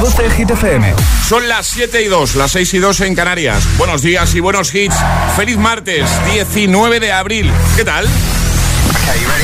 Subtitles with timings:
[0.00, 0.94] Traduce Hit FM.
[1.28, 3.62] Son las 7 y 2, las 6 y 2 en Canarias.
[3.76, 4.96] Buenos días y buenos hits.
[5.36, 7.52] Feliz martes, 19 de abril.
[7.76, 8.08] ¿Qué tal?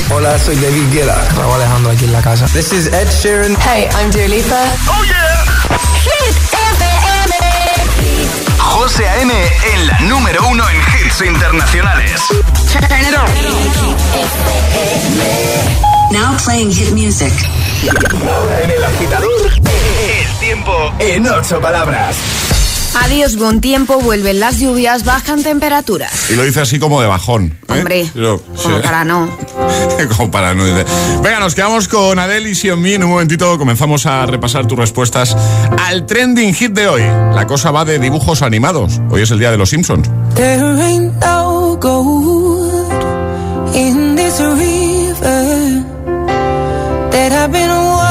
[0.09, 1.29] Hola, soy David Guetta.
[1.37, 2.47] Raúl Alejandro aquí en la casa.
[2.55, 3.55] This is Ed Sheeran.
[3.61, 4.65] Hey, I'm Dua Lipa.
[4.89, 5.45] ¡Oh, yeah!
[6.01, 6.35] Hit
[6.73, 7.35] FM.
[8.59, 9.35] José A.M.
[9.75, 12.23] en la número uno en hits internacionales.
[12.73, 13.29] Turn it on.
[16.13, 17.33] Now playing hit music.
[18.63, 22.17] En el agitador, el tiempo en ocho palabras.
[23.05, 26.31] Adiós, buen tiempo, vuelven las lluvias, bajan temperaturas.
[26.31, 27.59] Y lo dice así como de bajón.
[27.69, 27.73] ¿eh?
[27.73, 28.83] Hombre, Lo- como sí.
[28.83, 29.29] para no.
[30.17, 30.85] como para no dice.
[31.23, 32.85] Venga, nos quedamos con Adele y Sion.
[32.87, 35.37] En un momentito comenzamos a repasar tus respuestas
[35.87, 37.03] al trending hit de hoy.
[37.35, 38.99] La cosa va de dibujos animados.
[39.11, 40.09] Hoy es el día de los Simpsons.
[40.35, 42.73] There ain't no gold
[43.75, 44.41] in this
[47.47, 48.06] I've been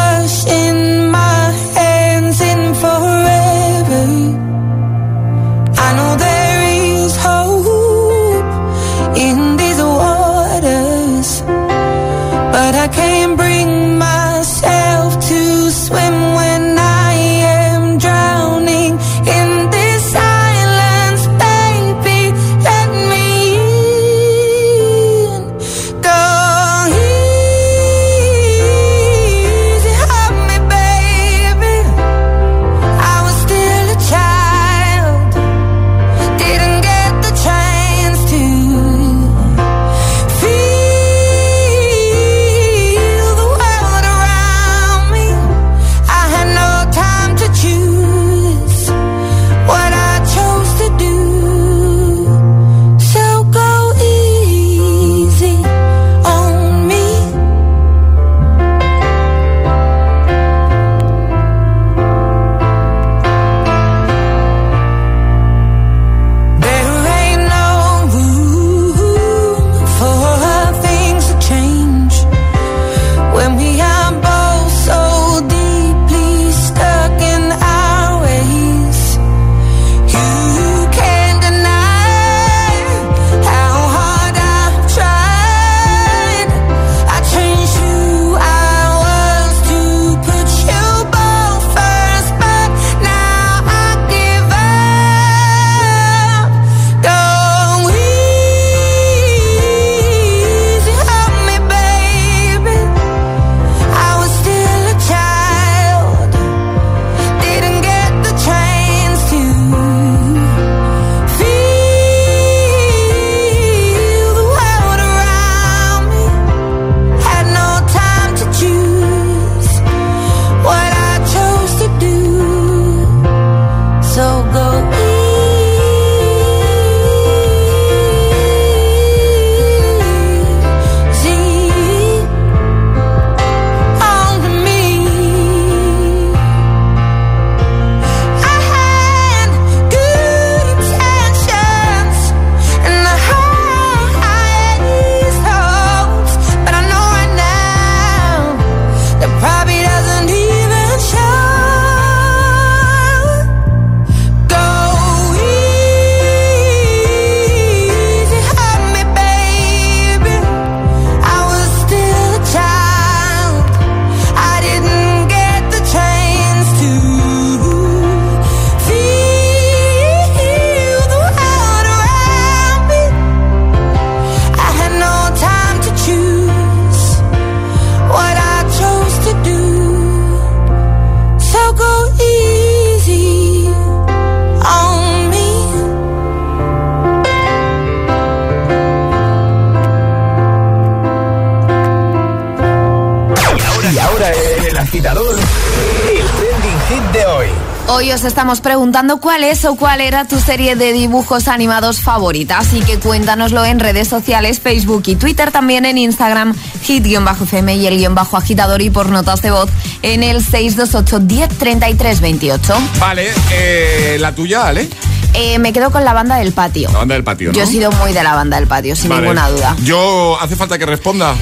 [198.16, 202.79] os estamos preguntando cuál es o cuál era tu serie de dibujos animados favorita, así
[202.79, 208.16] que cuéntanoslo en redes sociales, Facebook y Twitter, también en Instagram, hit-fm y el guion
[208.16, 209.70] bajo agitador y por notas de voz
[210.02, 212.73] en el 628 10 28.
[213.00, 214.88] Vale, eh, la tuya, Ale.
[215.34, 216.90] Eh, me quedo con la banda del patio.
[216.94, 217.53] La banda del patio, ¿no?
[217.53, 219.23] Yo he sido muy de la banda del patio, sin Vale.
[219.23, 219.76] ninguna duda.
[219.84, 221.35] Yo, ¿hace falta que responda?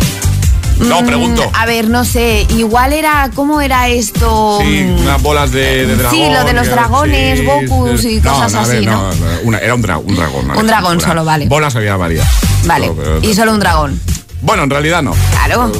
[0.79, 1.49] No, Mm, pregunto.
[1.53, 4.57] A ver, no sé, igual era, ¿cómo era esto?
[4.61, 6.17] Sí, Mm, unas bolas de, de dragón.
[6.17, 9.09] Sí, lo de los dragones, Gokus y No, cosas no, ver, así, ¿no?
[9.43, 10.49] una- era un, dra- un dragón.
[10.51, 11.47] Un dragón Una- solo, vale.
[11.47, 12.27] Bolas había varias.
[12.65, 13.99] Vale, pero- y solo un dragón.
[14.41, 15.15] Bueno, en realidad no.
[15.31, 15.71] Claro.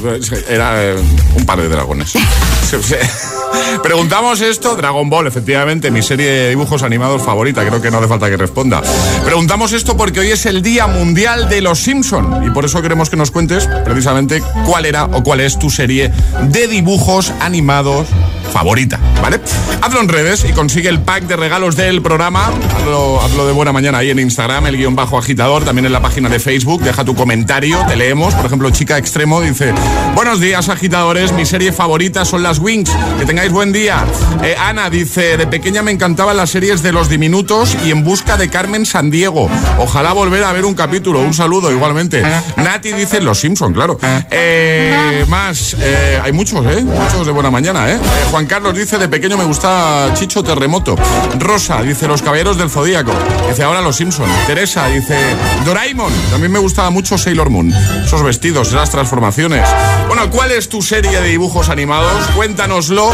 [0.48, 0.96] Era eh,
[1.36, 2.14] un par de dragones.
[3.82, 8.08] Preguntamos esto, Dragon Ball, efectivamente, mi serie de dibujos animados favorita, creo que no hace
[8.08, 8.82] falta que responda.
[9.26, 13.10] Preguntamos esto porque hoy es el Día Mundial de los Simpson y por eso queremos
[13.10, 16.12] que nos cuentes precisamente cuál era o cuál es tu serie
[16.42, 18.08] de dibujos animados
[18.54, 19.40] favorita, ¿vale?
[19.82, 22.52] Hazlo en redes y consigue el pack de regalos del programa.
[22.78, 26.02] Hazlo, hazlo de buena mañana ahí en Instagram, el guion bajo agitador, también en la
[26.02, 26.84] página de Facebook.
[26.84, 28.36] Deja tu comentario, te leemos.
[28.36, 29.74] Por ejemplo, Chica Extremo dice:
[30.14, 31.34] Buenos días, agitadores.
[31.34, 32.92] Mi serie favorita son las Wings.
[33.18, 34.06] Que tengáis buen día.
[34.42, 38.38] Eh, Ana dice: De pequeña me encantaban las series de los diminutos y en busca
[38.38, 39.50] de Carmen San Diego.
[39.80, 41.20] Ojalá volver a ver un capítulo.
[41.20, 42.24] Un saludo igualmente.
[42.58, 43.98] Nati dice: Los Simpson, claro.
[44.32, 46.84] Eh, más, eh, hay muchos, ¿eh?
[46.84, 48.00] Muchos de buena mañana, ¿eh?
[48.32, 50.96] Juan Carlos dice: De pequeño me gustaba Chicho Terremoto.
[51.40, 53.14] Rosa dice: Los Caballeros del Zodíaco.
[53.50, 54.30] Dice: Ahora los Simpson.
[54.48, 55.18] Teresa dice:
[55.66, 56.14] Doraemon.
[56.32, 57.74] También me gustaba mucho Sailor Moon.
[58.06, 59.68] Esos vestidos, esas transformaciones.
[60.08, 62.28] Bueno, ¿cuál es tu serie de dibujos animados?
[62.36, 63.12] Cuéntanoslo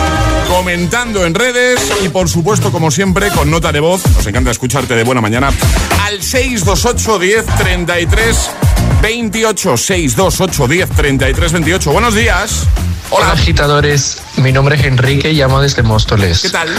[0.47, 4.01] comentando en redes y por supuesto, como siempre, con nota de voz.
[4.15, 5.51] Nos encanta escucharte de buena mañana
[6.05, 8.51] al 628 10 33
[9.01, 11.91] 28 628 10 33 28.
[11.91, 12.67] Buenos días.
[13.11, 13.33] Hola Hola.
[13.33, 16.41] agitadores, mi nombre es Enrique, llamo desde Móstoles.
[16.41, 16.69] ¿Qué tal?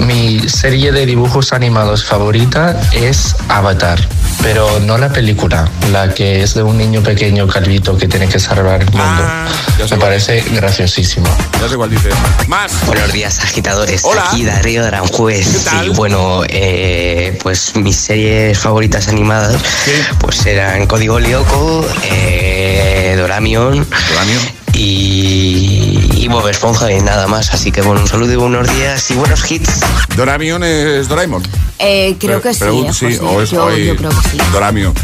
[0.00, 4.00] Mi serie de dibujos animados favorita es Avatar,
[4.42, 8.40] pero no la película, la que es de un niño pequeño calvito que tiene que
[8.40, 9.04] salvar el mundo.
[9.04, 9.46] Ah,
[9.88, 11.28] Me parece graciosísimo.
[11.60, 12.08] Ya sé cuál dice.
[12.48, 12.72] Más.
[12.86, 14.02] Buenos días, agitadores.
[14.04, 14.24] Hola.
[14.28, 15.46] Aquí Darío de Aranjuez.
[15.46, 15.86] ¿Qué tal?
[15.86, 19.54] Y bueno, eh, pues mis series favoritas animadas
[19.84, 19.92] Sí.
[20.18, 24.65] pues eran Código Lyoko, eh, Doramion Doraemon.
[24.78, 27.52] Y, y Bob Esponja y nada más.
[27.52, 29.80] Así que bueno, un saludo y buenos días y buenos hits.
[30.16, 31.42] Doraemon es Doraemon.
[31.78, 34.38] Eh, creo que sí, eh, sí, o es yo, hoy yo creo que sí.
[34.50, 34.94] Doramion.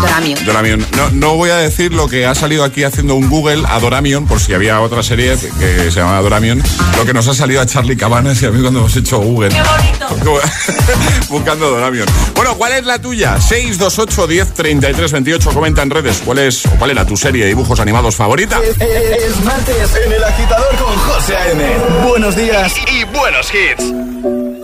[0.00, 0.44] Doramion.
[0.44, 0.86] Doramion.
[0.96, 4.26] No, no voy a decir lo que ha salido aquí haciendo un Google a Doramion,
[4.26, 6.62] por si había otra serie que se llamaba Doramion.
[6.96, 9.48] Lo que nos ha salido a Charlie Cabanas y a mí cuando hemos hecho Google.
[9.48, 10.40] ¡Qué bonito!
[11.28, 12.06] Buscando Doramion.
[12.36, 13.40] Bueno, ¿cuál es la tuya?
[13.40, 15.50] 628 10 33 28.
[15.50, 18.60] Comenta en redes cuál es o cuál era tu serie de dibujos animados favorita.
[18.62, 21.62] Es, es martes en el agitador con José A.M.
[22.08, 23.84] Buenos días y buenos hits.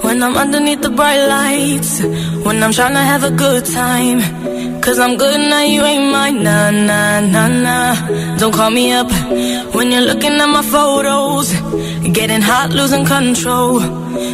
[0.02, 2.00] When I'm underneath the bright lights,
[2.44, 4.20] when I'm trying to have a good time.
[4.80, 6.44] Cause I'm good now, you ain't mine.
[6.44, 8.36] Nah, nah, nah, nah.
[8.38, 9.10] Don't call me up
[9.74, 11.52] when you're looking at my photos.
[12.12, 13.82] Getting hot, losing control.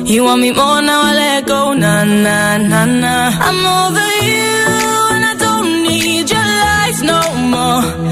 [0.04, 1.72] You want me more now, I let go.
[1.72, 3.30] Nah, nah, nah, nah.
[3.40, 4.52] I'm over you
[5.14, 7.20] and I don't need your lies no
[7.54, 8.11] more.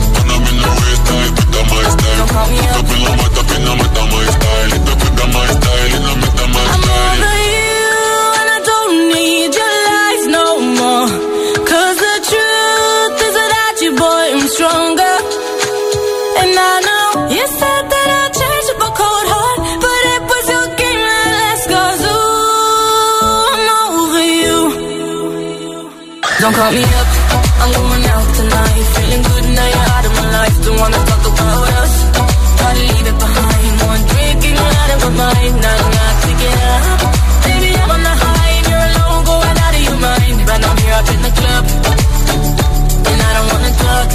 [26.41, 27.20] Don't call me up,
[30.67, 30.67] my life.
[30.67, 31.93] Don't wanna talk about us.
[32.61, 33.73] Gotta leave it behind.
[33.81, 36.99] One drink and you're out of my mind, nah, nah, take it up.
[37.45, 40.37] Baby, I'm on the high and you're alone, going out of your mind.
[40.47, 41.63] But I'm here up in the club,
[43.09, 44.07] and I don't wanna talk.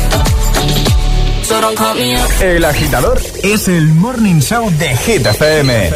[1.45, 2.31] So don't call me up.
[2.41, 5.91] El agitador es el morning show de Hit FM.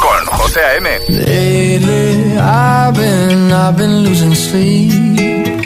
[0.00, 0.88] Con José A.M.
[1.08, 5.65] Lately, I've been, I've been losing sleep.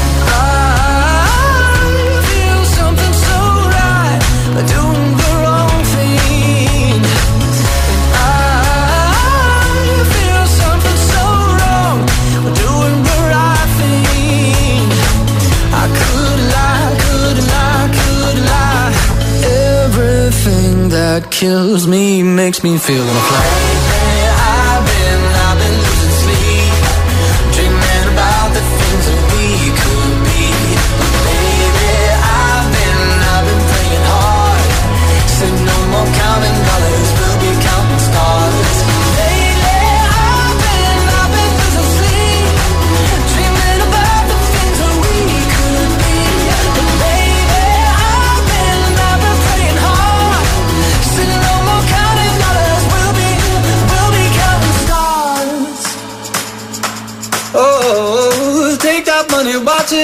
[21.29, 23.80] Kills me makes me feel alive.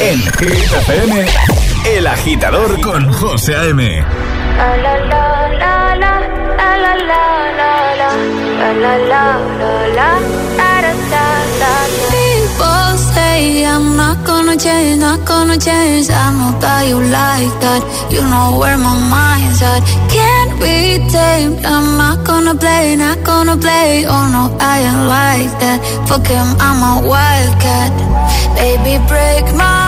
[0.00, 1.26] En Hit FM,
[1.96, 4.04] El agitador con José A.M.
[12.10, 16.08] People say I'm not gonna change, not gonna change.
[16.10, 17.82] I know that you like that.
[18.08, 19.82] You know where my mind's at.
[20.14, 21.66] Can't be tamed.
[21.66, 24.04] I'm not gonna play, not gonna play.
[24.06, 25.78] Oh no, I ain't like that.
[26.06, 27.92] Fuck him, I'm a wildcat.
[28.54, 29.87] Baby, break my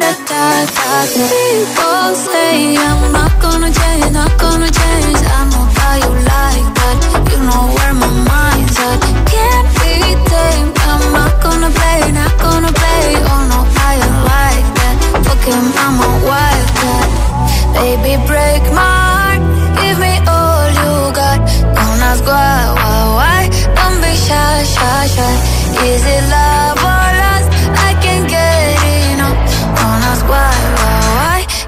[0.00, 5.20] da da da People say I'm not gonna change, not gonna change.
[5.36, 6.96] I know how you like that.
[7.30, 9.00] You know where my mind's at.
[9.32, 9.94] Can't be
[10.30, 10.76] tamed.
[10.90, 13.04] I'm not gonna play, not gonna play.
[13.32, 14.96] Oh no, I ain't like that.
[15.26, 17.08] Fuck him, I'm a wildcat.
[17.76, 19.40] Baby, break my heart.
[19.80, 21.38] Give me all you got.
[21.76, 23.40] Don't ask why, why, why.
[23.76, 25.34] Don't be shy, shy, shy.
[25.88, 26.85] Is it love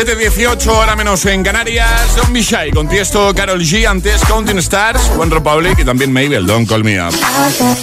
[0.05, 2.17] 7.18, hora menos en Canarias.
[2.17, 2.73] Don't be shy.
[2.75, 7.01] Con Tiesto, Carol G, antes Counting Stars, One Republic y también Mabel, Don't Call Me
[7.01, 7.15] Up.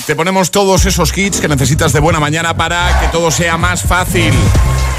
[0.05, 3.83] Te ponemos todos esos hits que necesitas de buena mañana para que todo sea más
[3.83, 4.33] fácil.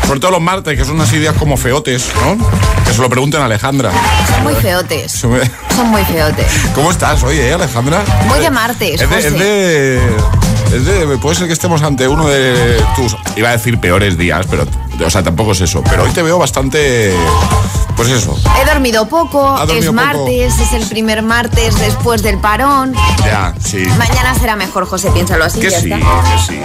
[0.06, 2.38] Sobre todo los martes, que son así días como feotes, ¿no?
[2.86, 3.92] Que se lo pregunten a Alejandra.
[4.26, 5.12] Son muy feotes.
[5.12, 5.30] Son
[5.90, 6.46] muy feotes.
[6.74, 8.02] ¿Cómo estás hoy, eh, Alejandra?
[8.28, 9.28] Muy de martes, Es de, José.
[9.28, 10.16] es de-
[10.74, 13.14] es de- Puede ser que estemos ante uno de tus...
[13.36, 14.66] Iba a decir peores días, pero...
[15.04, 15.82] O sea, tampoco es eso.
[15.88, 17.14] Pero hoy te veo bastante...
[17.96, 18.34] Pues eso.
[18.60, 19.92] He dormido poco, dormido es poco.
[19.92, 22.94] martes, es el primer martes después del parón.
[23.24, 23.84] Ya, sí.
[23.98, 25.60] Mañana será mejor, José, piénsalo así.
[25.60, 26.22] Que ya sí, está.
[26.22, 26.60] que sí.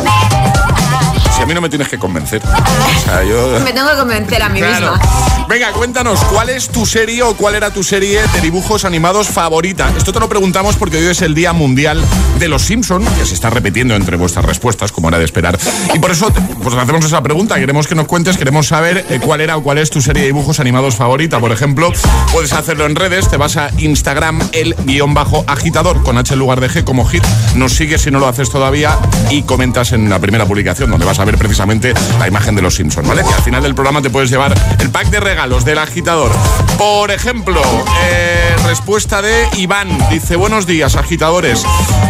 [1.36, 2.42] Si a mí no me tienes que convencer.
[2.46, 3.60] O sea, yo...
[3.64, 4.94] Me tengo que convencer a mí Claro.
[4.94, 5.46] misma.
[5.48, 9.92] Venga, cuéntanos, ¿cuál es tu serie o cuál era tu serie de dibujos animados favorita?
[9.98, 12.04] Esto te lo preguntamos porque hoy es el Día Mundial
[12.40, 15.58] de los Simpson, que se está repitiendo entre vuestras respuestas, como era de esperar.
[15.94, 16.32] Y por eso
[16.64, 17.56] pues hacemos esa pregunta.
[17.56, 20.28] Queremos que nos cuentes, queremos saber eh, cuál era o cuál es tu serie de
[20.28, 21.40] dibujos animados favorita.
[21.40, 21.92] Por ejemplo,
[22.32, 26.40] puedes hacerlo en redes, te vas a Instagram, el guion bajo agitador, con H en
[26.40, 27.24] lugar de G como hit.
[27.56, 28.98] Nos sigues si no lo haces todavía
[29.30, 32.76] y comentas en la primera publicación, donde vas a ver precisamente la imagen de los
[32.76, 33.24] Simpson, ¿vale?
[33.24, 36.32] Que al final del programa te puedes llevar el pack de regalos del agitador.
[36.78, 37.62] Por ejemplo,
[38.10, 39.90] eh, respuesta de Iván.
[40.10, 41.64] Dice, buenos días, agitadores.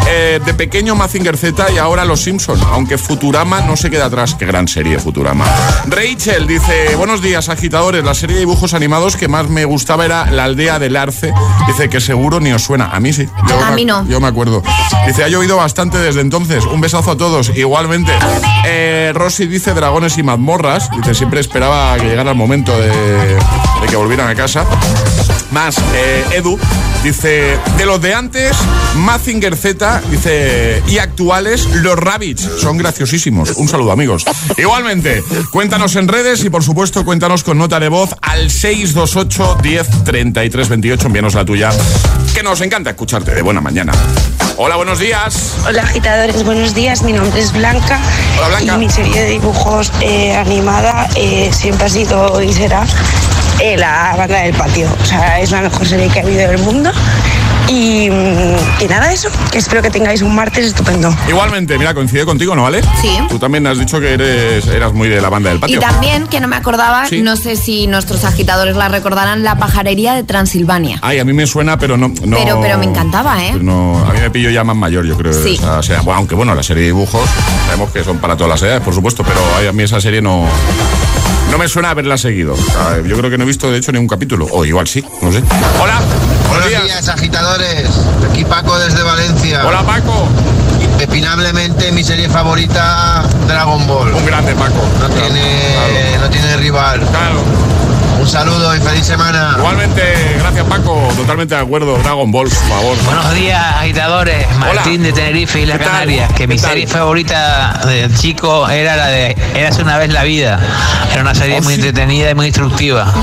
[0.07, 4.35] Eh, de pequeño Mazinger Z y ahora Los Simpson, aunque Futurama no se queda atrás.
[4.35, 5.45] Qué gran serie Futurama.
[5.87, 8.03] Rachel dice, buenos días, agitadores.
[8.03, 11.33] La serie de dibujos animados que más me gustaba era La aldea del arce.
[11.67, 12.85] Dice que seguro ni os suena.
[12.91, 13.27] A mí sí.
[13.47, 14.05] Yo A me- mí no.
[14.07, 14.61] Yo me acuerdo.
[15.07, 16.65] Dice, ha llovido bastante desde entonces.
[16.65, 17.51] Un besazo a todos.
[17.55, 18.11] Igualmente.
[18.67, 20.89] Eh, Rosy dice dragones y mazmorras.
[20.97, 22.91] Dice, siempre esperaba que llegara el momento de,
[23.89, 24.65] que volvieran a casa.
[25.51, 26.59] Más, eh, Edu
[27.03, 28.57] dice, de los de antes,
[28.95, 32.49] Mazinger Z, dice, y actuales, los Rabbits.
[32.59, 33.51] Son graciosísimos.
[33.57, 34.25] Un saludo, amigos.
[34.57, 40.03] Igualmente, cuéntanos en redes y, por supuesto, cuéntanos con nota de voz al 628 10
[40.03, 41.07] 33 28.
[41.07, 41.69] Envíanos la tuya,
[42.33, 43.93] que nos encanta escucharte de buena mañana.
[44.57, 45.57] Hola, buenos días.
[45.67, 47.03] Hola agitadores, buenos días.
[47.03, 47.99] Mi nombre es Blanca,
[48.37, 48.75] Hola, Blanca.
[48.75, 52.85] y mi serie de dibujos eh, animada eh, siempre ha sido y será
[53.59, 54.87] eh, la banda del patio.
[55.01, 56.91] O sea, es la mejor serie que ha habido en el mundo.
[57.67, 59.29] Y, mm, y nada, eso.
[59.51, 61.13] Que espero que tengáis un martes estupendo.
[61.27, 62.81] Igualmente, mira, coincide contigo, ¿no vale?
[63.01, 63.17] Sí.
[63.29, 65.77] Tú también has dicho que eres, eras muy de la banda del patio.
[65.77, 67.21] Y también, que no me acordaba, Sí.
[67.21, 70.99] no sé si nuestros agitadores la recordarán, la pajarería de Transilvania.
[71.01, 72.09] Ay, a mí me suena, pero no.
[72.23, 73.53] no- Pero- pero me encantaba, ¿eh?
[73.59, 75.33] No, a mí me pillo ya más mayor, yo creo.
[75.33, 75.55] Sí.
[75.55, 76.01] esa serie.
[76.03, 77.27] Bueno, aunque bueno, la serie de dibujos,
[77.65, 80.21] sabemos que son para todas las edades, por supuesto, pero ay, a mí esa serie
[80.21, 80.45] no.
[81.51, 82.55] No me suena haberla seguido.
[83.07, 84.47] Yo creo que no he visto, de hecho, ningún capítulo.
[84.51, 85.43] O igual sí, no sé.
[85.81, 86.01] Hola,
[86.55, 86.83] buenos días.
[86.83, 87.89] días, agitadores.
[88.29, 89.65] Aquí Paco desde Valencia.
[89.65, 90.27] Hola, Paco.
[90.81, 94.13] Impepinablemente mi serie favorita, Dragon Ball.
[94.13, 94.81] Un grande, Paco.
[94.99, 96.99] No tiene, no tiene rival.
[96.99, 97.43] Claro.
[98.25, 99.53] Un saludo y feliz semana.
[99.55, 100.01] Igualmente,
[100.39, 100.99] gracias, Paco.
[101.15, 101.95] Totalmente de acuerdo.
[101.99, 102.97] Dragon Ball, por favor.
[103.05, 104.47] Buenos días, agitadores.
[104.57, 105.77] Martín de Tenerife y las.
[105.77, 106.33] Canarias.
[106.33, 110.59] Que mi serie favorita de chico era la de Érase una vez la vida.
[111.13, 111.81] Era una serie Oh, muy sí.
[111.81, 113.13] entretenida y muy instructiva.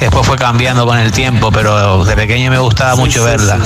[0.00, 3.58] Que después fue cambiando con el tiempo, pero de pequeño me gustaba mucho verla.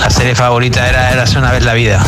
[0.00, 2.00] La serie favorita era Érase una vez la vida.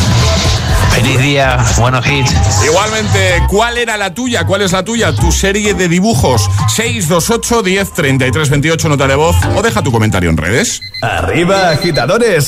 [0.91, 2.31] Feliz día, buenos hits.
[2.63, 4.45] Igualmente, ¿cuál era la tuya?
[4.45, 5.11] ¿Cuál es la tuya?
[5.11, 6.47] Tu serie de dibujos.
[6.67, 9.35] 628 10 33 28, nota de voz.
[9.55, 10.81] O deja tu comentario en redes.
[11.01, 12.47] Arriba, agitadores.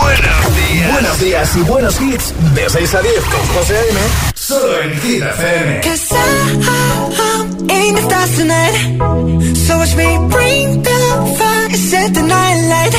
[0.00, 0.92] Buenos días.
[0.92, 2.32] Buenos días y buenos hits.
[2.54, 4.00] De 6 a 10 con José A.M.
[4.34, 5.80] Solo en Hit FM.
[5.82, 9.56] Cause I'm in the stars tonight.
[9.56, 12.94] So watch me bring the fire, set the night light.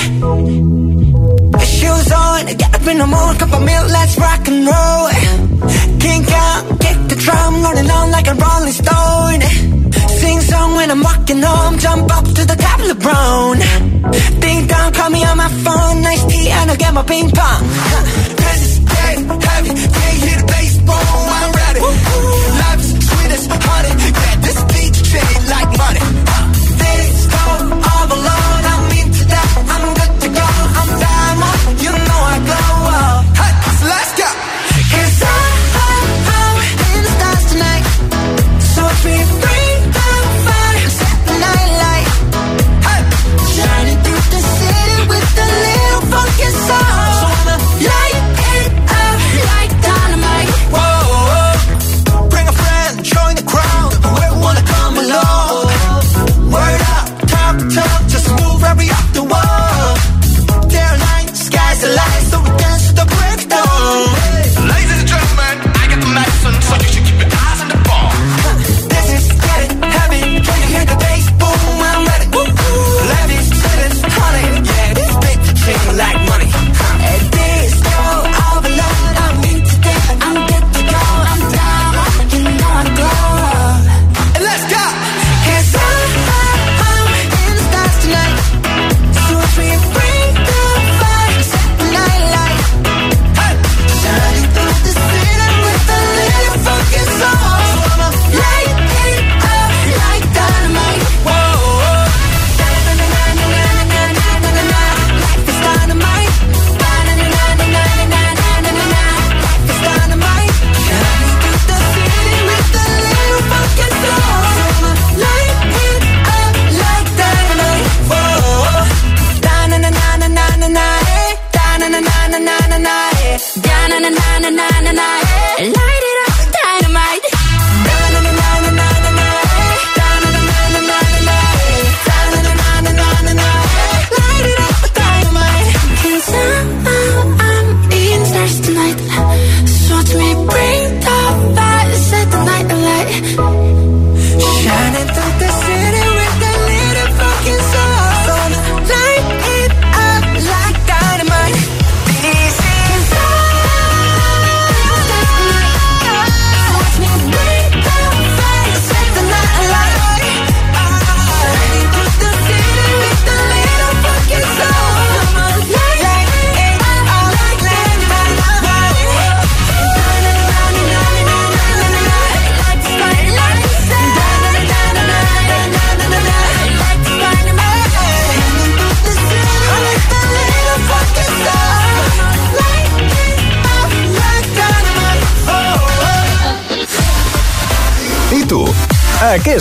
[1.65, 5.09] Shoes on, get up in the morning, cup of milk, let's rock and roll.
[5.99, 9.72] Kink out, kick the drum, rolling on like a rolling stone.
[10.07, 13.57] Sing song when I'm walking home, jump up to the top of the brown.
[14.41, 17.61] Ding dong, call me on my phone, nice tea, and I'll get my ping pong.
[18.41, 21.79] Cause it's dead heavy, can't hear the bass, boom, I'm ready.
[21.79, 24.72] Life is sweet as honey, yeah, this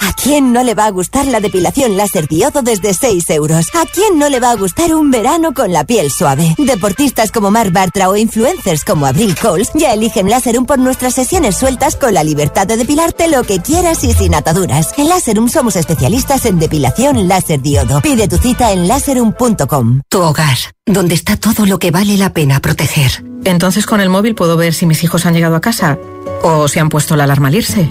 [0.00, 3.68] ¿A quién no le va a gustar la depilación láser diodo desde 6 euros?
[3.74, 6.54] ¿A quién no le va a gustar un verano con la piel suave?
[6.58, 11.56] Deportistas como Mark Bartra o influencers como Abril Coles ya eligen Láserum por nuestras sesiones
[11.56, 14.92] sueltas con la libertad de depilarte lo que quieras y sin ataduras.
[14.96, 18.00] En Láserum somos especialistas en depilación láser diodo.
[18.00, 20.00] Pide tu cita en láserum.com.
[20.08, 23.24] Tu hogar, donde está todo lo que vale la pena proteger.
[23.44, 25.98] Entonces con el móvil puedo ver si mis hijos han llegado a casa
[26.42, 27.90] o si han puesto la alarma al irse.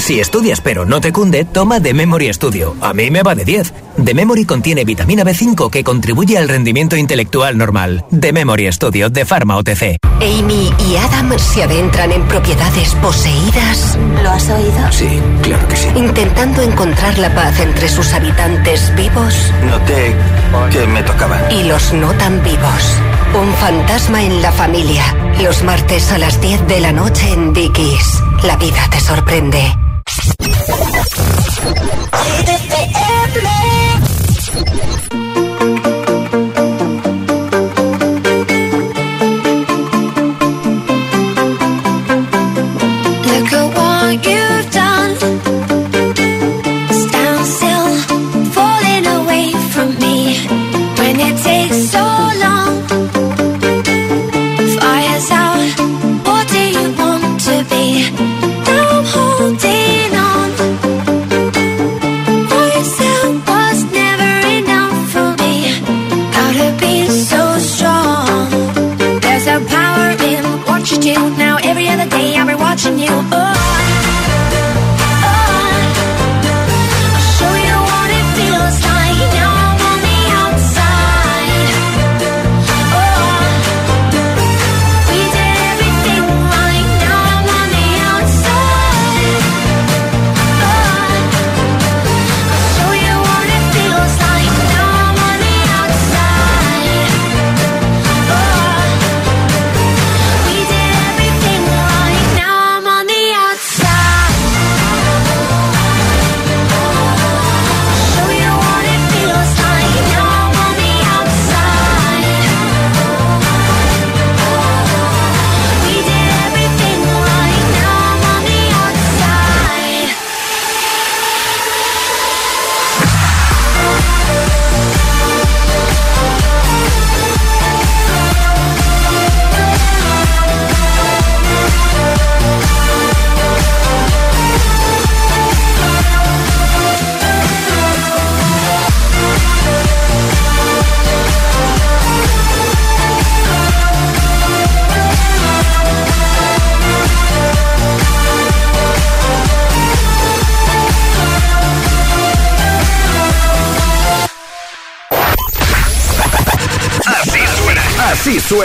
[0.00, 2.74] Si estudias pero no te cunde, toma The Memory Studio.
[2.80, 3.72] A mí me va de 10.
[4.04, 8.04] The Memory contiene vitamina B5 que contribuye al rendimiento intelectual normal.
[8.18, 9.98] The Memory Studio de Pharma OTC.
[10.20, 13.96] Amy y Adam se adentran en propiedades poseídas.
[14.22, 14.90] ¿Lo has oído?
[14.90, 15.08] Sí,
[15.42, 15.88] claro que sí.
[15.94, 20.14] Intentando encontrar la paz entre sus habitantes vivos Noté
[20.72, 21.52] que me tocaba.
[21.52, 22.96] y los no tan vivos.
[23.40, 25.04] Un fantasma en la familia.
[25.42, 28.20] Los martes a las 10 de la noche en Dickies.
[28.42, 29.62] La vida te sorprende.
[32.44, 33.20] DTPM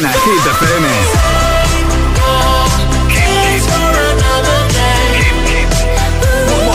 [0.05, 0.87] suena Hit FM.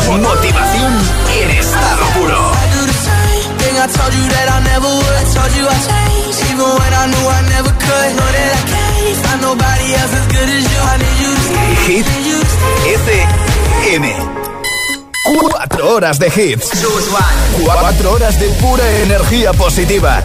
[0.08, 0.92] Mo- Motivación
[1.42, 2.50] en estado puro.
[3.58, 5.16] Thing I told you that I never would.
[5.20, 8.10] I told you I changed, even when I knew I never could.
[8.16, 10.80] Know that I can't find nobody else as good as you.
[10.80, 11.70] I need you to stay.
[11.86, 12.06] Hit
[13.04, 14.39] FM.
[15.38, 16.70] Cuatro horas de hits.
[17.64, 20.22] Cuatro horas de pura energía positiva.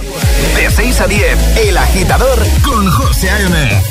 [0.55, 3.81] De 6 a 10, El Agitador con José A.M.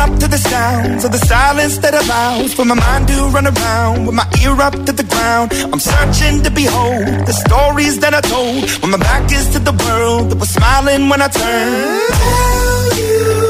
[0.00, 3.46] Up to the sound sounds of the silence that allows for my mind to run
[3.46, 5.52] around with my ear up to the ground.
[5.72, 9.72] I'm searching to behold the stories that I told when my back is to the
[9.84, 12.00] world that was smiling when I turned.
[12.14, 13.49] Tell you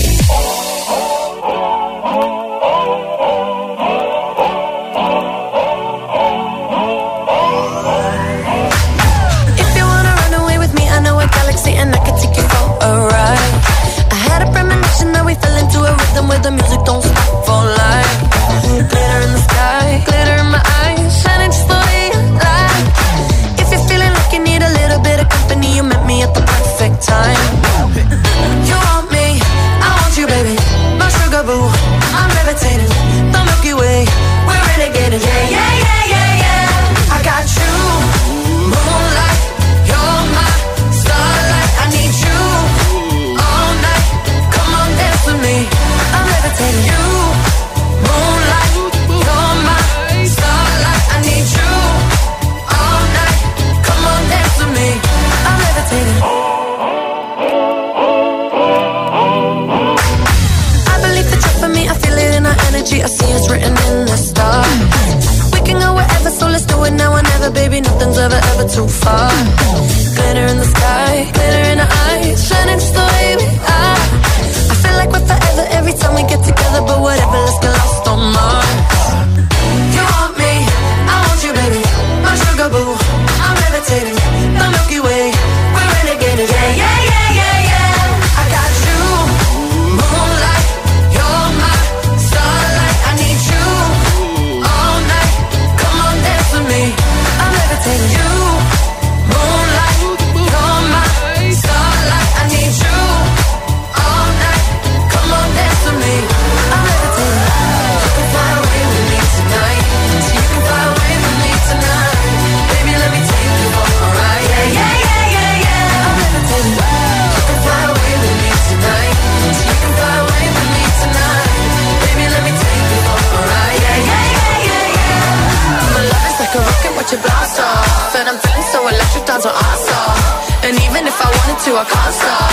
[127.31, 127.77] star star.
[128.11, 130.19] Said I'm feeling so electric, times are awesome.
[130.67, 132.51] And even if I wanted to, I can't stop.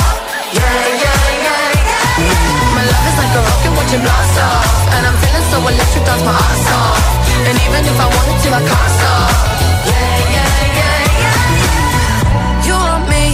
[0.54, 1.72] Yeah, yeah, yeah,
[2.18, 2.74] yeah.
[2.74, 4.66] My love is like a rocket watching blast off.
[4.94, 7.02] And I'm feeling so electric, times my ass off.
[7.48, 9.30] And even if I wanted to, I can't stop.
[9.90, 11.36] Yeah, yeah, yeah, yeah.
[12.66, 13.24] You want me,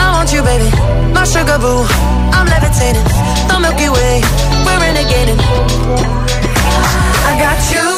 [0.00, 0.68] I want you, baby.
[1.12, 1.84] My sugar boo,
[2.36, 3.06] I'm levitating.
[3.48, 4.14] The Milky Way,
[4.64, 5.40] we're renegading.
[7.28, 7.88] I got you,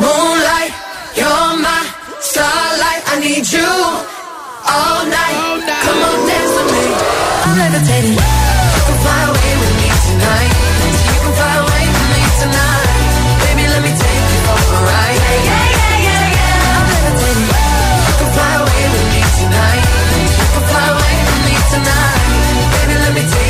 [0.00, 0.72] moonlight,
[1.16, 1.79] you're my
[3.30, 3.70] need you
[4.74, 5.38] all night.
[5.86, 6.86] Come on, dance with me.
[7.46, 8.18] I'm levitating.
[8.18, 10.52] You can fly away with me tonight.
[11.14, 12.90] You can fly away with me tonight.
[13.42, 15.18] Baby, let me take you for a ride.
[15.22, 16.74] Yeah, yeah, yeah, yeah, yeah.
[16.74, 17.50] I'm levitating.
[18.06, 19.84] You can fly away with me tonight.
[20.26, 22.22] You can fly away with me tonight.
[22.74, 23.49] Baby, let me take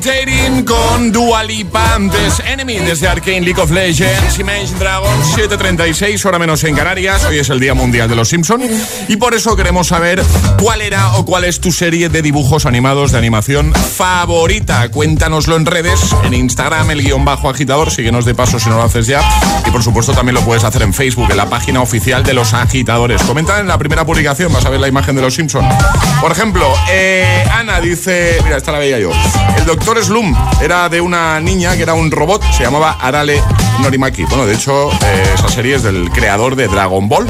[0.00, 0.37] dating
[0.68, 6.62] Con Dua Lipa, antes Enemy desde Arkane League of Legends, Image Dragons 736, hora menos
[6.64, 7.24] en Canarias.
[7.24, 8.64] Hoy es el Día Mundial de los Simpsons
[9.08, 10.22] y por eso queremos saber
[10.60, 14.90] cuál era o cuál es tu serie de dibujos animados de animación favorita.
[14.90, 18.82] Cuéntanoslo en redes, en Instagram, el guion bajo agitador, síguenos de paso si no lo
[18.82, 19.22] haces ya.
[19.66, 22.52] Y por supuesto también lo puedes hacer en Facebook, en la página oficial de los
[22.52, 23.22] agitadores.
[23.22, 25.74] Comenta en la primera publicación, vas a ver la imagen de los Simpsons.
[26.20, 29.10] Por ejemplo, eh, Ana dice, mira, esta la veía yo.
[29.56, 33.42] El doctor Slum era de una niña que era un robot, se llamaba Arale
[33.80, 34.24] Norimaki.
[34.24, 37.26] Bueno, de hecho, eh, esa serie es del creador de Dragon Ball,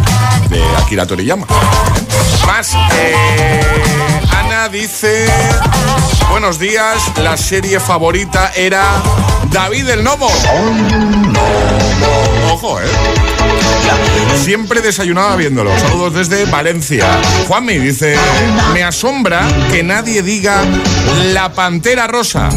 [0.49, 1.47] de Akira Toriyama.
[2.47, 3.61] Más, eh,
[4.37, 5.27] Ana dice,
[6.31, 8.85] buenos días, la serie favorita era
[9.51, 10.29] David el Nomo.
[12.51, 12.85] Ojo, eh.
[14.43, 15.79] Siempre desayunaba viéndolo.
[15.79, 17.07] Saludos desde Valencia.
[17.47, 18.17] Juanmi dice,
[18.73, 20.63] me asombra que nadie diga
[21.33, 22.49] la pantera rosa.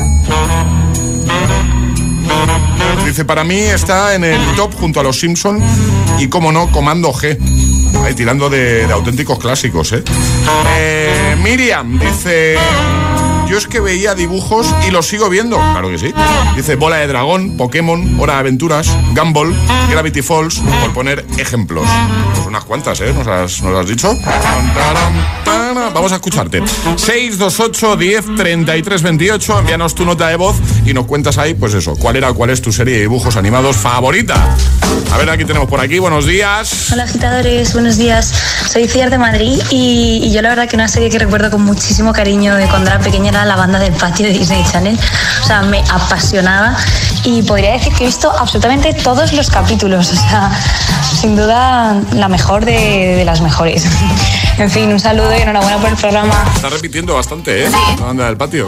[3.06, 5.62] Dice, para mí está en el top junto a los Simpson
[6.18, 7.38] y, como no, Comando G.
[8.06, 10.04] Ahí tirando de, auténticos clásicos, ¿eh?
[10.78, 12.58] Eh, Miriam dice...
[13.52, 15.58] Yo es que veía dibujos y los sigo viendo.
[15.58, 16.14] Claro que sí.
[16.56, 19.54] Dice Bola de Dragón, Pokémon, Hora de Aventuras, Gumball,
[19.90, 21.86] Gravity Falls, por poner ejemplos.
[22.34, 23.14] Pues unas cuantas, ¿eh?
[23.14, 24.18] ¿Nos has, nos has dicho?
[25.74, 26.62] Vamos a escucharte.
[26.98, 29.60] 628 10 33 28.
[29.60, 32.62] Envíanos tu nota de voz y nos cuentas ahí, pues eso, cuál era, cuál es
[32.62, 34.36] tu serie de dibujos animados favorita.
[35.14, 36.00] A ver, aquí tenemos por aquí.
[36.00, 36.92] Buenos días.
[36.92, 38.34] Hola agitadores, buenos días.
[38.70, 41.64] Soy Ciar de Madrid y, y yo la verdad que una serie que recuerdo con
[41.64, 45.00] muchísimo cariño de cuando era pequeña era La banda del patio de Disney Channel.
[45.44, 46.76] O sea, me apasionaba
[47.24, 50.12] y podría decir que he visto absolutamente todos los capítulos.
[50.12, 50.52] O sea,
[51.20, 53.86] sin duda la mejor de, de las mejores.
[54.58, 56.44] En fin, un saludo y enhorabuena por el programa.
[56.56, 57.70] Está repitiendo bastante, ¿eh?
[58.00, 58.68] La banda del patio.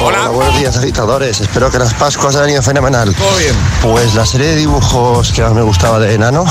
[0.00, 0.28] Hola.
[0.28, 1.40] buenos días, agitadores.
[1.40, 3.14] Espero que las Pascuas hayan ido fenomenal.
[3.14, 3.54] Todo bien.
[3.82, 6.44] Pues la serie de dibujos que más me gustaba de enano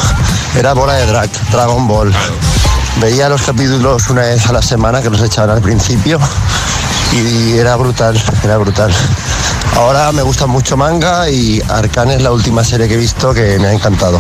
[0.56, 2.14] era Bola de Drag, Dragon Ball.
[3.02, 6.20] Veía los capítulos una vez a la semana que los echaban al principio
[7.12, 8.94] y era brutal, era brutal.
[9.76, 13.58] Ahora me gusta mucho manga y Arcane es la última serie que he visto que
[13.60, 14.20] me ha encantado.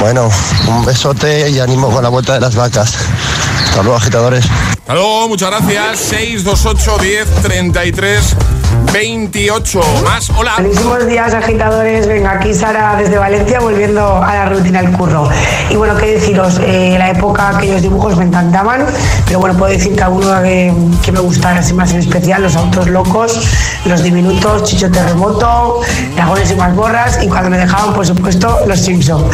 [0.00, 0.28] Bueno,
[0.68, 2.96] un besote y ánimo con la vuelta de las vacas.
[3.68, 4.44] Hasta luego, agitadores.
[4.44, 5.98] Hasta luego, muchas gracias.
[5.98, 8.36] 628 10 33
[8.92, 9.80] 28.
[10.04, 10.54] Más, hola.
[10.58, 12.06] Buenísimos días, agitadores.
[12.06, 15.28] Venga, aquí Sara desde Valencia, volviendo a la rutina del curro.
[15.68, 18.86] Y bueno, qué deciros, eh, la época, aquellos dibujos me encantaban,
[19.26, 20.72] pero bueno, puedo decir que alguno que,
[21.04, 23.46] que me gustara así más en especial, los autos locos,
[23.84, 25.80] los diminutos, Chicho Terremoto,
[26.14, 29.24] Dragones y Mazmorras, y cuando me dejaban, por supuesto, los Simpson.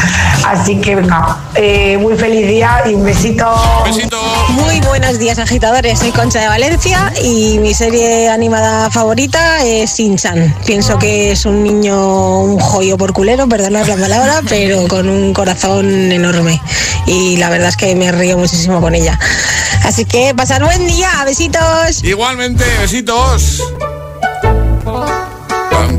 [0.45, 3.45] Así que venga, eh, muy feliz día y un besito.
[3.85, 4.21] besito.
[4.49, 9.22] Muy buenos días agitadores, soy Concha de Valencia y mi serie animada favorita
[9.63, 10.55] es Sin-Chan.
[10.65, 15.33] Pienso que es un niño, un joyo por culero, perdonad la palabra, pero con un
[15.33, 16.61] corazón enorme
[17.05, 19.17] y la verdad es que me río muchísimo con ella.
[19.83, 22.03] Así que pasar buen día, besitos.
[22.03, 23.61] Igualmente, besitos.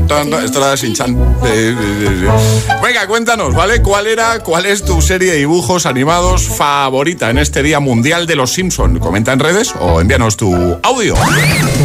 [0.05, 0.77] Esto era.
[0.77, 2.73] Sí, sí, sí, sí.
[2.83, 3.81] Venga, cuéntanos, ¿vale?
[3.81, 8.35] ¿Cuál era, cuál es tu serie de dibujos animados favorita en este Día Mundial de
[8.35, 8.99] los Simpson?
[8.99, 10.53] Comenta en redes o envíanos tu
[10.83, 11.15] audio.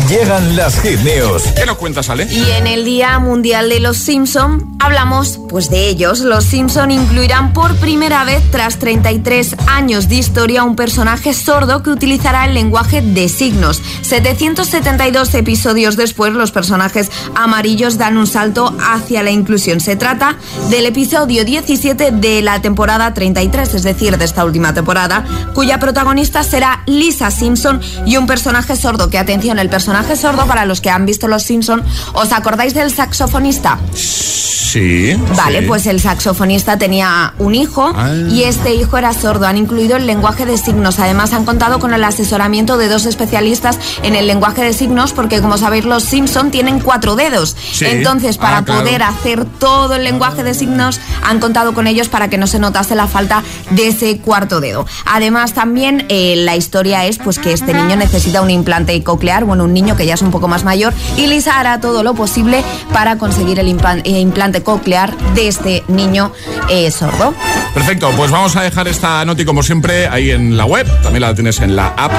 [0.09, 1.45] Llegan las hit news.
[1.57, 2.29] ¿Qué nos cuentas, Ale?
[2.31, 6.21] Y en el Día Mundial de los Simpson hablamos pues de ellos.
[6.21, 11.91] Los Simpson incluirán por primera vez tras 33 años de historia un personaje sordo que
[11.91, 13.83] utilizará el lenguaje de signos.
[14.03, 19.79] 772 episodios después los personajes amarillos dan un salto hacia la inclusión.
[19.79, 20.37] Se trata
[20.69, 26.43] del episodio 17 de la temporada 33, es decir, de esta última temporada, cuya protagonista
[26.43, 29.11] será Lisa Simpson y un personaje sordo.
[29.11, 31.85] Que atención, el personaje sordo, para los que han visto Los Simpson,
[32.15, 33.79] ¿os acordáis del saxofonista?
[33.95, 35.17] Sí.
[35.37, 35.67] Vale, sí.
[35.67, 38.13] pues el saxofonista tenía un hijo Ah.
[38.29, 39.47] y este hijo era sordo.
[39.47, 40.99] Han incluido el lenguaje de signos.
[41.01, 45.41] Además, han contado con el asesoramiento de dos especialistas en el lenguaje de signos, porque
[45.41, 47.57] como sabéis, los Simpson tienen cuatro dedos.
[47.73, 47.85] Sí.
[48.01, 48.81] Entonces, para Ah, claro.
[48.83, 52.59] poder hacer todo el lenguaje de signos, han contado con ellos para que no se
[52.59, 54.87] notase la falta de ese cuarto dedo.
[55.07, 59.65] Además, también eh, la historia es pues que este niño necesita un implante coclear, bueno,
[59.65, 62.63] un niño que ya es un poco más mayor, y Lisa hará todo lo posible
[62.93, 66.33] para conseguir el eh, implante coclear de este niño
[66.69, 67.35] eh, sordo.
[67.75, 71.35] Perfecto, pues vamos a dejar esta noti como siempre ahí en la web, también la
[71.35, 72.13] tienes en la app,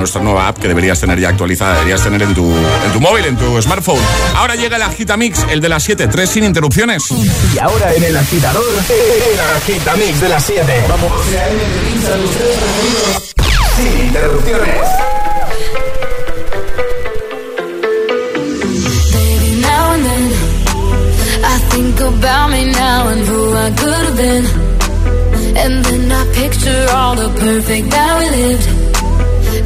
[0.00, 3.26] nuestra nueva app que deberías tener ya actualizada, deberías tener en tu, en tu móvil,
[3.26, 4.00] en tu smartphone.
[4.34, 7.04] Ahora llega el Agitamix, el de las 7, 3 sin interrupciones.
[7.54, 10.84] Y ahora en el agitador, el agitamix de las 7.
[10.88, 11.12] Vamos.
[13.76, 14.86] Sin interrupciones.
[19.12, 20.32] Baby, now and then
[21.44, 24.44] I think about me now and who I could have been.
[25.56, 28.79] And then I picture all the perfect that we lived.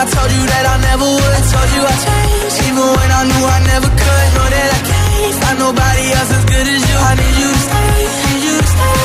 [0.00, 1.32] I told you that I never would.
[1.36, 4.26] I told you I changed, even when I knew I never could.
[4.32, 6.96] Know that I can't find nobody else as good as you.
[7.04, 8.96] I need you to stay, need you to stay.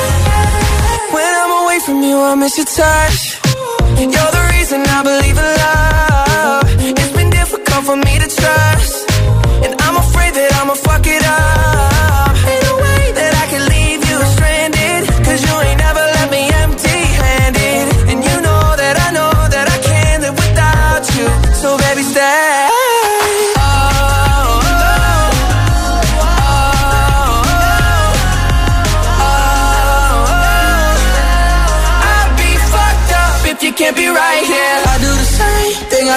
[1.12, 3.18] When I'm away from you, I miss your touch.
[4.08, 6.64] You're the reason I believe in love.
[6.80, 8.94] It's been difficult for me to trust,
[9.68, 12.32] and I'm afraid that I'ma fuck it up.
[12.40, 13.75] Ain't no way that I can leave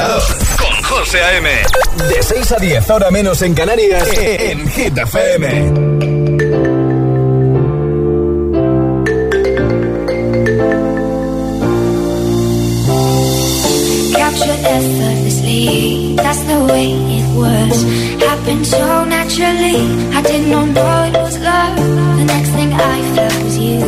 [0.00, 0.22] Agitador
[0.58, 1.48] con José A.M.
[2.08, 5.72] De 6 a 10, ahora menos en Canarias, en Hit FM.
[14.16, 17.84] Captured effortlessly, that's the way it was.
[18.22, 19.76] Happened so naturally,
[20.14, 21.76] I did not know it was love.
[21.76, 23.80] The next thing I felt was you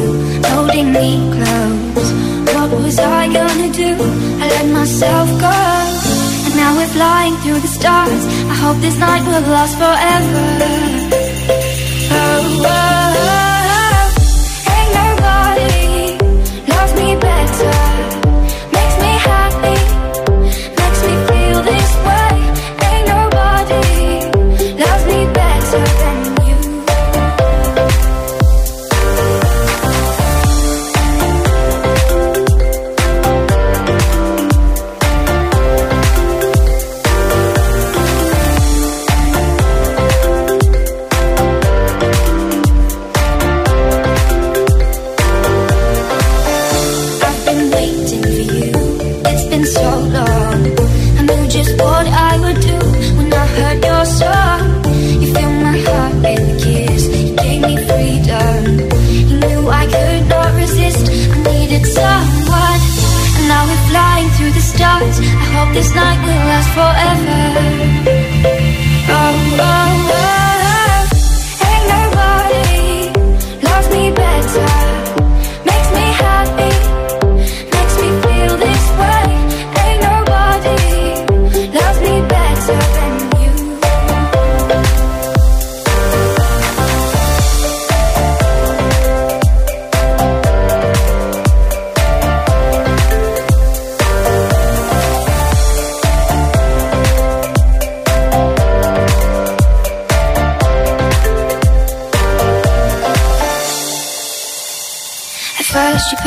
[0.49, 2.13] holding me close.
[2.55, 3.97] What was I gonna do?
[4.41, 5.72] I let myself go.
[6.93, 8.25] Flying through the stars.
[8.53, 10.92] I hope this night will last forever.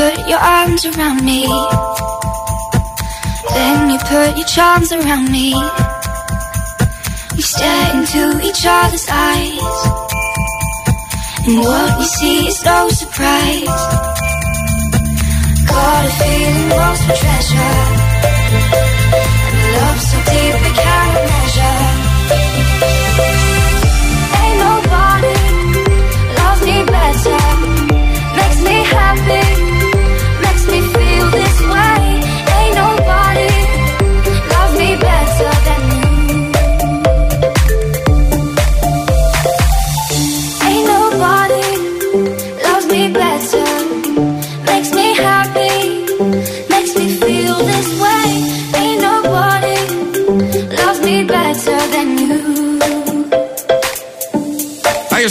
[0.05, 1.41] Put your arms around me.
[3.55, 5.49] Then you put your charms around me.
[7.35, 9.77] We stare into each other's eyes.
[11.45, 13.81] And what we see is no surprise.
[15.71, 17.75] Got a feeling lost for treasure.
[19.53, 21.14] And love so deep we cannot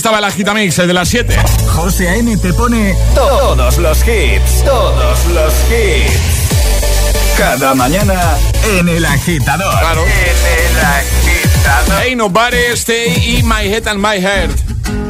[0.04, 1.34] estaba el Agitamix, el de las 7.
[1.76, 2.36] José A.M.
[2.36, 7.38] te pone todos los hits, todos los hits.
[7.38, 8.36] Cada mañana
[8.76, 9.78] en el agitador.
[9.78, 10.04] Claro.
[10.04, 12.02] En el agitador.
[12.02, 14.50] Ain't nobody stay in my head and my heart.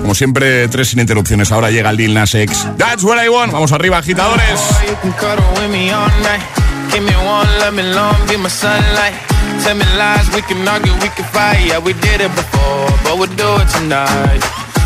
[0.00, 1.50] Como siempre, tres sin interrupciones.
[1.50, 2.64] Ahora llega Lil Nas X.
[2.78, 3.50] That's what I want.
[3.50, 4.60] Vamos arriba, agitadores.
[4.88, 6.44] You can cuddle with me all night.
[6.92, 9.14] Give me one, let me long, be my sunlight.
[9.64, 11.66] Tell me lies, we can argue, we can fight.
[11.66, 14.63] Yeah, we did it before, but we'll do it tonight.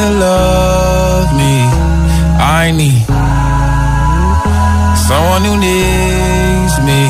[0.00, 1.54] love me.
[2.38, 3.04] I need
[5.08, 7.00] someone who needs me.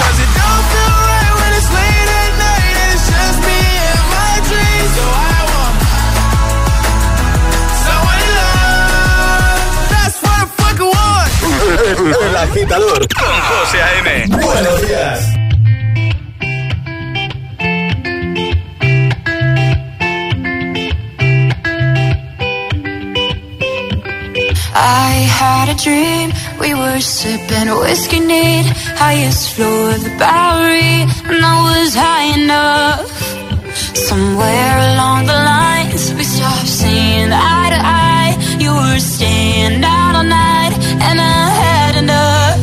[0.00, 3.60] 'Cause it don't feel right when it's late at night and it's just me
[3.90, 4.92] and my dreams.
[4.96, 5.76] So I want
[7.84, 9.60] someone to love.
[9.92, 11.30] That's what I fucking want.
[12.26, 14.26] El agitador con José A.M.
[14.28, 15.35] Buenos días.
[24.88, 26.30] I had a dream,
[26.60, 33.10] we were sipping whiskey neat, highest floor of the Bowery, and I was high enough.
[33.96, 38.32] Somewhere along the lines, we stopped seeing eye to eye.
[38.60, 40.74] You were staying out all night,
[41.06, 42.58] and I had enough.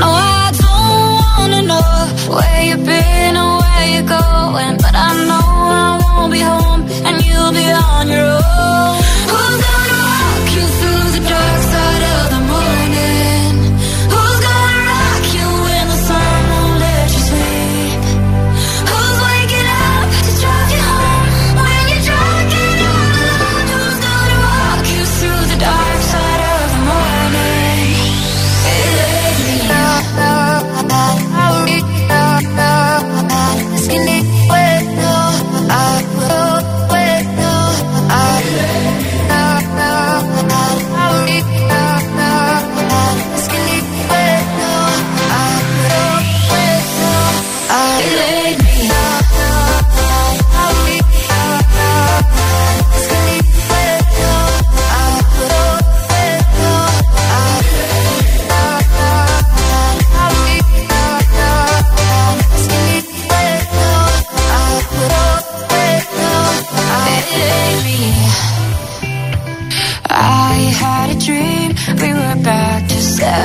[0.00, 1.00] No, I don't
[1.38, 1.92] wanna know
[2.36, 7.24] where you've been or where you're going, but I know I won't be home, and
[7.24, 8.75] you'll be on your own.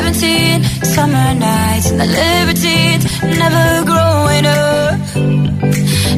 [0.02, 5.00] 17 Summer nights and the libertines, never growing up.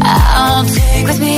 [0.01, 1.37] I'll take with me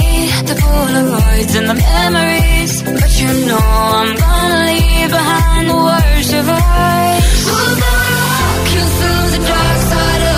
[0.50, 6.46] the Polaroids and the memories But you know I'm gonna leave behind the worst of
[6.50, 7.46] us.
[7.82, 10.35] Walk you through the dark side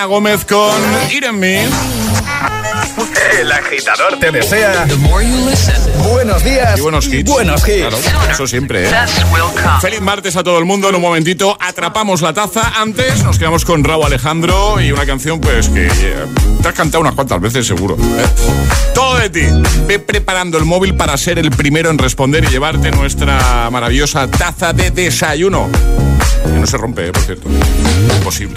[0.00, 1.68] Selena Gómez con Me.
[3.38, 4.86] El agitador te desea
[6.02, 7.30] buenos días y buenos hits.
[7.30, 7.76] buenos hits.
[7.76, 7.98] Claro,
[8.30, 8.92] eso siempre, ¿eh?
[9.80, 10.88] Feliz martes a todo el mundo.
[10.88, 12.80] En un momentito atrapamos la taza.
[12.80, 16.26] Antes nos quedamos con Raúl Alejandro y una canción pues que eh,
[16.62, 17.96] te has cantado unas cuantas veces seguro.
[17.96, 18.26] ¿eh?
[18.94, 19.42] Todo de ti.
[19.86, 24.72] Ve preparando el móvil para ser el primero en responder y llevarte nuestra maravillosa taza
[24.72, 25.68] de desayuno.
[26.44, 27.12] Que no se rompe, ¿eh?
[27.12, 27.48] por cierto.
[28.16, 28.56] Imposible.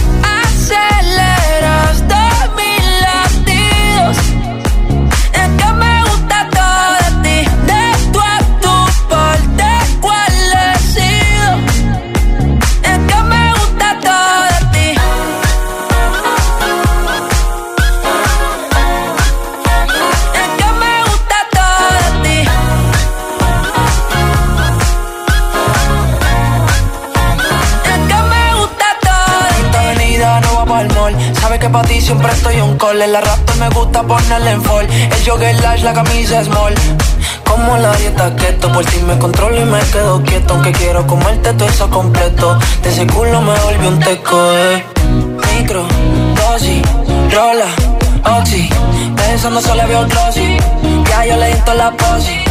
[31.71, 33.01] Sabes que pa' ti siempre estoy un call.
[33.01, 34.87] El arrastre me gusta ponerle en fall.
[34.89, 36.73] El jogger large, la camisa small.
[37.45, 40.53] Como la dieta keto, por ti me controlo y me quedo quieto.
[40.53, 42.57] Aunque quiero comerte todo eso completo.
[42.83, 44.83] De ese culo me volvió un teco, eh.
[45.55, 45.85] Micro,
[46.35, 46.81] dosis,
[47.31, 47.67] rola,
[48.39, 48.69] oxi.
[49.15, 50.57] Pensando solo veo glossy.
[51.09, 52.50] Ya yo le di la posi.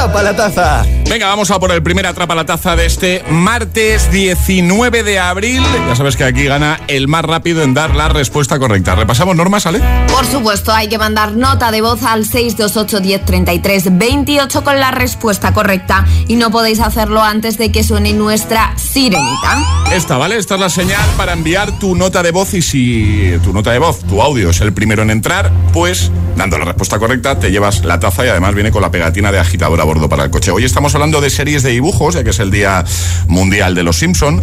[0.00, 0.99] Atrapa la Taza.
[1.10, 5.60] Venga, vamos a por el primer atrapa la taza de este martes 19 de abril.
[5.88, 8.94] Ya sabes que aquí gana el más rápido en dar la respuesta correcta.
[8.94, 9.80] Repasamos normas, ¿sale?
[10.06, 15.52] Por supuesto, hay que mandar nota de voz al 628 1033 28 con la respuesta
[15.52, 19.58] correcta y no podéis hacerlo antes de que suene nuestra sirenita.
[19.92, 20.36] Esta, ¿vale?
[20.36, 23.80] Esta es la señal para enviar tu nota de voz y si tu nota de
[23.80, 27.84] voz, tu audio es el primero en entrar, pues dando la respuesta correcta te llevas
[27.84, 30.52] la taza y además viene con la pegatina de agitador a bordo para el coche.
[30.52, 32.84] Hoy estamos hablando de series de dibujos, ya que es el Día
[33.26, 34.42] Mundial de los Simpson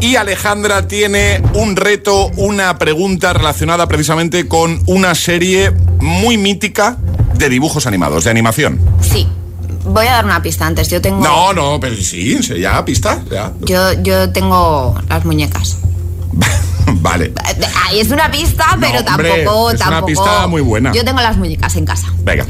[0.00, 6.96] y Alejandra tiene un reto, una pregunta relacionada precisamente con una serie muy mítica
[7.34, 8.80] de dibujos animados, de animación.
[9.02, 9.28] Sí.
[9.84, 10.88] Voy a dar una pista antes.
[10.88, 11.20] Yo tengo.
[11.20, 13.52] No, no, pero sí, ya, pista, ya.
[13.60, 15.76] Yo, yo tengo las muñecas.
[16.86, 17.34] Vale.
[17.92, 20.90] Es una pista, pero hombre, tampoco, es una pista muy buena.
[20.92, 22.06] Yo tengo las muñecas en casa.
[22.22, 22.46] Venga.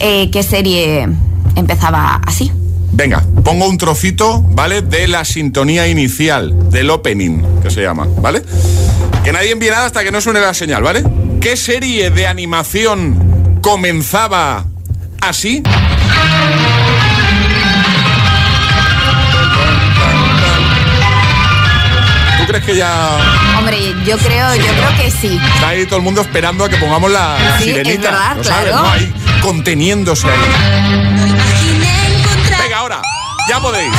[0.00, 1.08] Eh, ¿Qué serie
[1.54, 2.50] empezaba así?
[2.96, 4.80] Venga, pongo un trocito, ¿vale?
[4.80, 8.42] De la sintonía inicial, del opening, que se llama, ¿vale?
[9.22, 11.04] Que nadie envíe nada hasta que no suene la señal, ¿vale?
[11.40, 14.64] ¿Qué serie de animación comenzaba
[15.20, 15.62] así?
[22.38, 23.18] ¿Tú crees que ya
[23.58, 25.40] Hombre, yo creo, yo creo que sí.
[25.54, 27.92] está ahí todo el mundo esperando a que pongamos la, Sí, sirenita?
[27.92, 28.82] es verdad, ¿Lo sabes, claro.
[28.84, 28.90] no?
[28.92, 31.25] Ahí conteniéndose ahí.
[33.48, 33.92] Ya podéis.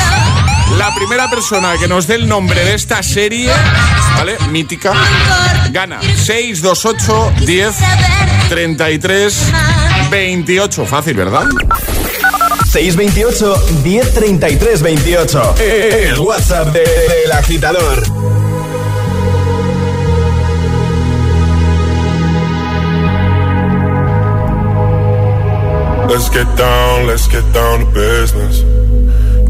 [0.76, 3.50] La primera persona que nos dé el nombre de esta serie,
[4.16, 4.36] ¿vale?
[4.50, 4.92] Mítica,
[5.70, 7.74] gana 628 10
[8.50, 9.52] 33
[10.10, 10.86] 28.
[10.86, 11.44] Fácil, ¿verdad?
[12.70, 15.54] 628 1033 28.
[15.58, 18.02] El WhatsApp de- del agitador.
[26.08, 28.62] Let's get down, let's get down to business.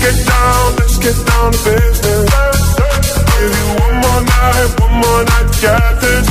[0.00, 2.24] Let's get down, let's get down to business.
[3.36, 6.26] Give you one more night, one more night to get this.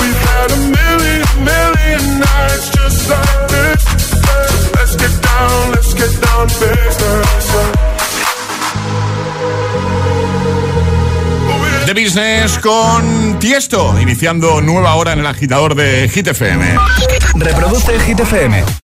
[0.00, 3.84] We've had a million, million nights just like this.
[4.16, 4.32] So
[4.80, 7.46] let's get down, let's get down to business.
[11.84, 16.78] The Business con Tiesto, iniciando nueva hora en el agitador de Hit FM.
[17.34, 18.64] Reproduce Hit FM.